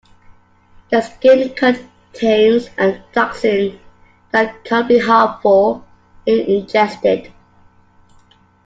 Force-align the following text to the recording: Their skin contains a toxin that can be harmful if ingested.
Their 0.89 1.03
skin 1.03 1.53
contains 1.53 2.69
a 2.79 3.03
toxin 3.13 3.79
that 4.31 4.63
can 4.65 4.87
be 4.87 4.97
harmful 4.97 5.85
if 6.25 6.47
ingested. 6.47 7.31